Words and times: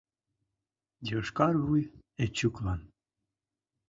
Йошкар 1.09 1.55
вуй 1.65 1.83
Эчуклан 2.23 2.81